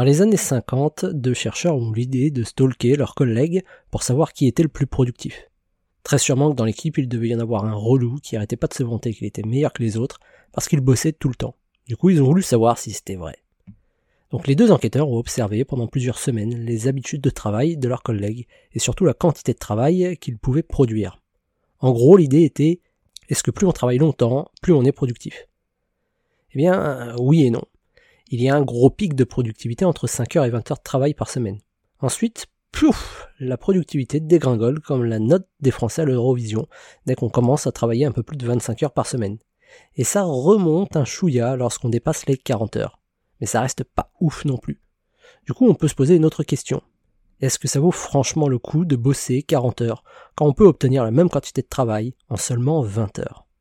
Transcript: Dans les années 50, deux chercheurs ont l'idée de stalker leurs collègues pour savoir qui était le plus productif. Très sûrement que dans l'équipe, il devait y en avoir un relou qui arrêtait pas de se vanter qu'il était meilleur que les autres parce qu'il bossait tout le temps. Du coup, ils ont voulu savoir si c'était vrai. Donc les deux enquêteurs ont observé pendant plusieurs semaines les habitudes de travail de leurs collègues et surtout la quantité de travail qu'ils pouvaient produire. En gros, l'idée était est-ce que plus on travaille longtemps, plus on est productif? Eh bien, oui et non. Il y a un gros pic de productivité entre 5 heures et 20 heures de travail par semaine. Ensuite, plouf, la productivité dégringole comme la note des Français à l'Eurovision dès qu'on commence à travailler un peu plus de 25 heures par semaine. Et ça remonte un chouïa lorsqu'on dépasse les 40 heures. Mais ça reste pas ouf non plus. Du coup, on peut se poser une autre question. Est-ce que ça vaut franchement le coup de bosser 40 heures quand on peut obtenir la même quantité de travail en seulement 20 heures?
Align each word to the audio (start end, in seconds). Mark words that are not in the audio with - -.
Dans 0.00 0.06
les 0.06 0.22
années 0.22 0.38
50, 0.38 1.04
deux 1.04 1.34
chercheurs 1.34 1.76
ont 1.76 1.92
l'idée 1.92 2.30
de 2.30 2.42
stalker 2.42 2.96
leurs 2.96 3.14
collègues 3.14 3.62
pour 3.90 4.02
savoir 4.02 4.32
qui 4.32 4.46
était 4.46 4.62
le 4.62 4.70
plus 4.70 4.86
productif. 4.86 5.50
Très 6.04 6.16
sûrement 6.16 6.50
que 6.50 6.56
dans 6.56 6.64
l'équipe, 6.64 6.96
il 6.96 7.06
devait 7.06 7.28
y 7.28 7.34
en 7.34 7.38
avoir 7.38 7.66
un 7.66 7.74
relou 7.74 8.16
qui 8.16 8.34
arrêtait 8.34 8.56
pas 8.56 8.66
de 8.66 8.72
se 8.72 8.82
vanter 8.82 9.12
qu'il 9.12 9.26
était 9.26 9.42
meilleur 9.42 9.74
que 9.74 9.82
les 9.82 9.98
autres 9.98 10.18
parce 10.52 10.68
qu'il 10.68 10.80
bossait 10.80 11.12
tout 11.12 11.28
le 11.28 11.34
temps. 11.34 11.54
Du 11.86 11.98
coup, 11.98 12.08
ils 12.08 12.22
ont 12.22 12.24
voulu 12.24 12.40
savoir 12.40 12.78
si 12.78 12.92
c'était 12.92 13.16
vrai. 13.16 13.36
Donc 14.30 14.46
les 14.46 14.54
deux 14.54 14.72
enquêteurs 14.72 15.06
ont 15.06 15.18
observé 15.18 15.66
pendant 15.66 15.86
plusieurs 15.86 16.18
semaines 16.18 16.64
les 16.64 16.88
habitudes 16.88 17.20
de 17.20 17.28
travail 17.28 17.76
de 17.76 17.86
leurs 17.86 18.02
collègues 18.02 18.46
et 18.72 18.78
surtout 18.78 19.04
la 19.04 19.12
quantité 19.12 19.52
de 19.52 19.58
travail 19.58 20.16
qu'ils 20.16 20.38
pouvaient 20.38 20.62
produire. 20.62 21.20
En 21.78 21.92
gros, 21.92 22.16
l'idée 22.16 22.44
était 22.44 22.80
est-ce 23.28 23.42
que 23.42 23.50
plus 23.50 23.66
on 23.66 23.72
travaille 23.72 23.98
longtemps, 23.98 24.50
plus 24.62 24.72
on 24.72 24.82
est 24.82 24.92
productif? 24.92 25.46
Eh 26.54 26.56
bien, 26.56 27.14
oui 27.18 27.44
et 27.44 27.50
non. 27.50 27.64
Il 28.32 28.40
y 28.40 28.48
a 28.48 28.54
un 28.54 28.62
gros 28.62 28.90
pic 28.90 29.14
de 29.16 29.24
productivité 29.24 29.84
entre 29.84 30.06
5 30.06 30.36
heures 30.36 30.44
et 30.44 30.50
20 30.50 30.70
heures 30.70 30.78
de 30.78 30.84
travail 30.84 31.14
par 31.14 31.28
semaine. 31.28 31.58
Ensuite, 31.98 32.46
plouf, 32.70 33.26
la 33.40 33.56
productivité 33.56 34.20
dégringole 34.20 34.78
comme 34.78 35.02
la 35.02 35.18
note 35.18 35.48
des 35.58 35.72
Français 35.72 36.02
à 36.02 36.04
l'Eurovision 36.04 36.68
dès 37.06 37.16
qu'on 37.16 37.28
commence 37.28 37.66
à 37.66 37.72
travailler 37.72 38.04
un 38.04 38.12
peu 38.12 38.22
plus 38.22 38.36
de 38.36 38.46
25 38.46 38.84
heures 38.84 38.92
par 38.92 39.08
semaine. 39.08 39.38
Et 39.96 40.04
ça 40.04 40.22
remonte 40.22 40.94
un 40.94 41.04
chouïa 41.04 41.56
lorsqu'on 41.56 41.88
dépasse 41.88 42.24
les 42.26 42.36
40 42.36 42.76
heures. 42.76 43.00
Mais 43.40 43.48
ça 43.48 43.62
reste 43.62 43.82
pas 43.82 44.12
ouf 44.20 44.44
non 44.44 44.58
plus. 44.58 44.80
Du 45.44 45.52
coup, 45.52 45.66
on 45.68 45.74
peut 45.74 45.88
se 45.88 45.96
poser 45.96 46.14
une 46.14 46.24
autre 46.24 46.44
question. 46.44 46.84
Est-ce 47.40 47.58
que 47.58 47.66
ça 47.66 47.80
vaut 47.80 47.90
franchement 47.90 48.48
le 48.48 48.58
coup 48.58 48.84
de 48.84 48.94
bosser 48.94 49.42
40 49.42 49.80
heures 49.80 50.04
quand 50.36 50.46
on 50.46 50.52
peut 50.52 50.66
obtenir 50.66 51.02
la 51.02 51.10
même 51.10 51.30
quantité 51.30 51.62
de 51.62 51.68
travail 51.68 52.14
en 52.28 52.36
seulement 52.36 52.80
20 52.80 53.18
heures? 53.18 53.48